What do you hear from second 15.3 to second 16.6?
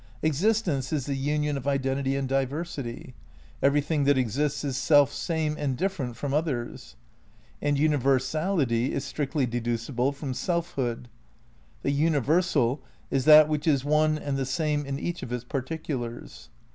its particulars.